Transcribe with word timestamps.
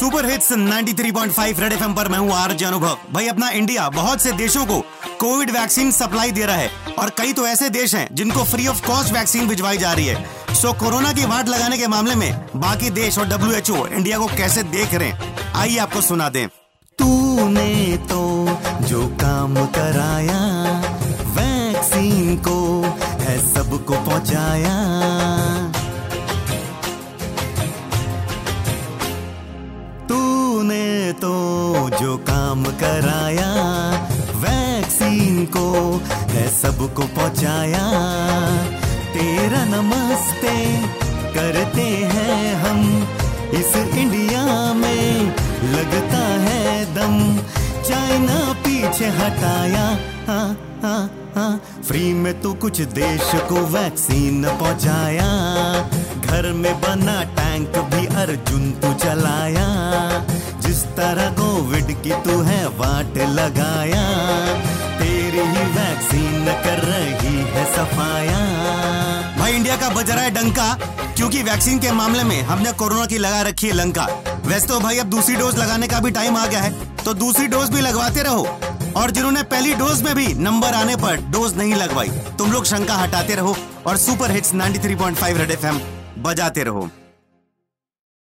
Super 0.00 0.26
hits 0.26 0.52
93.5 0.52 1.60
red 1.60 1.72
FM 1.72 1.94
पर 1.94 2.08
मैं 2.08 2.18
हूँ 2.18 2.32
आर 2.32 2.50
अनुभव। 2.64 2.98
भाई, 3.12 3.28
अपना 3.28 3.48
इंडिया 3.48 3.88
बहुत 3.88 4.20
से 4.20 4.32
देशों 4.32 4.66
को 4.66 4.80
कोविड 5.20 5.50
वैक्सीन 5.50 5.90
सप्लाई 5.90 6.30
दे 6.30 6.46
रहा 6.46 6.56
है। 6.56 6.70
और 6.98 7.10
कई 7.10 7.32
तो 7.32 7.46
ऐसे 7.46 7.70
देश 7.70 7.94
हैं 7.94 8.08
जिनको 8.12 8.44
फ्री 8.44 8.66
ऑफ़ 8.66 8.86
कॉस्ट 8.86 9.12
वैक्सीन 9.12 9.48
भिजवाई 9.48 9.78
जा 9.78 9.92
रही 9.92 10.06
है। 10.06 10.30
सो 10.54 10.72
कोरोना 10.72 11.12
की 11.12 11.24
वाट 11.24 11.48
लगाने 11.48 11.78
के 11.78 11.86
मामले 11.86 12.14
में 12.14 12.46
बाकी 12.56 12.90
देश 12.90 13.18
और 13.18 13.26
डब्ल्यू 13.28 13.86
इंडिया 13.86 14.18
को 14.18 14.26
कैसे 14.26 14.62
देख 14.62 14.94
रहे 14.94 15.08
हैं? 15.08 15.36
आइए 15.54 15.78
आपको 15.78 16.00
सुना 16.00 16.28
दें। 16.28 16.48
तूने 16.98 17.96
तो 17.96 18.48
जो 18.82 19.06
काम 19.08 19.54
कराया 19.54 20.40
वैक्सीन 21.26 22.36
को 22.36 22.82
है 23.20 23.54
सबको 23.54 23.94
पहुँचाया। 23.94 24.76
तूने 30.70 31.12
तो 31.12 31.90
जो 31.98 32.16
काम 32.26 32.62
कराया, 32.78 33.50
वैक्सीन 34.38 35.44
को 35.46 35.66
है 36.30 36.46
सबको 36.50 37.02
पहुँचाया। 37.16 37.82
तेरा 39.14 39.64
नमस्ते 39.66 40.54
करते 41.34 41.86
हैं 42.12 42.54
हम, 42.62 42.80
इस 43.52 43.74
इंडिया 43.76 44.44
में 44.74 45.34
लगता 45.74 46.24
है 46.46 46.84
दम। 46.94 47.18
चाइना 47.82 48.38
पीछे 48.62 49.08
हटाया 49.18 49.86
हाँ 50.26 50.48
हाँ 50.82 51.02
हाँ। 51.34 51.50
फ्री 51.88 52.12
में 52.14 52.32
तो 52.40 52.52
कुछ 52.54 52.80
देश 52.94 53.30
को 53.48 53.66
वैक्सीन 53.74 54.44
पहुँचाया। 54.60 55.28
घर 56.26 56.52
में 56.52 56.74
बना 56.80 57.22
टैंक 57.36 57.76
भी 57.92 58.06
अर्जुन 58.16 58.70
तू 58.82 58.92
चलाया। 59.04 59.68
तरह 61.00 61.28
कोविड 61.34 61.90
की 62.02 62.10
तू 62.22 62.40
है 62.42 62.64
वाट 62.78 63.18
लगाया। 63.30 64.04
तेरी 64.98 65.44
ही 65.50 65.62
वैक्सीन 65.74 66.44
कर 66.64 66.82
रही 66.84 67.36
है 67.52 67.64
सफाया। 67.74 68.40
भाई, 69.38 69.52
इंडिया 69.52 69.76
का 69.76 69.88
बज 69.90 70.10
रहा 70.10 70.24
है 70.24 70.30
डंका, 70.30 70.72
क्योंकि 71.16 71.42
वैक्सीन 71.42 71.78
के 71.78 71.92
मामले 71.92 72.24
में 72.24 72.40
हमने 72.42 72.72
कोरोना 72.74 73.06
की 73.06 73.18
लगा 73.18 73.40
रखी 73.42 73.66
है 73.66 73.72
लंका। 73.74 74.06
वैसे 74.46 74.66
तो 74.66 74.80
भाई, 74.80 74.98
अब 74.98 75.10
दूसरी 75.10 75.36
डोज 75.36 75.58
लगाने 75.58 75.88
का 75.88 76.00
भी 76.00 76.10
टाइम 76.10 76.36
आ 76.36 76.46
गया 76.46 76.60
है 76.60 76.88
तो 77.04 77.14
दूसरी 77.16 77.46
डोज 77.48 77.70
भी 77.70 77.80
लगवाते 77.80 78.22
रहो। 78.22 78.46
और 78.96 79.10
जिन्होंने 79.10 79.42
पहली 79.48 79.74
डोज 79.74 80.02
में 80.02 80.14
भी 80.14 80.32
नंबर 80.36 80.74
आने 80.74 80.96
पर 80.98 81.16
डोज 81.30 81.56
नहीं 81.58 81.74
लगवाई, 81.76 82.08
तुम 82.38 82.52
लोग 82.52 82.64
शंका 82.66 82.94
हटाते 82.96 83.34
रहो 83.34 83.56
और 83.86 83.96
सुपर 83.98 84.30
हिट्स 84.30 84.54
93.5 84.54 85.36
रेड 85.38 85.50
एफएम 85.50 85.80
बजाते 86.22 86.62
रहो। 86.64 86.88